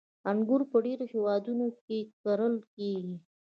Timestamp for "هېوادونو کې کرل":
1.13-2.55